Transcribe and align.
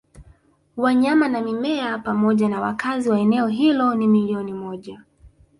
wanyama 0.77 1.27
na 1.29 1.41
mimea 1.41 1.97
pamoja 1.99 2.49
nawakazi 2.49 3.09
wa 3.09 3.19
eneo 3.19 3.47
hilo 3.47 3.95
ni 3.95 4.07
milioni 4.07 4.53
moja 4.53 5.01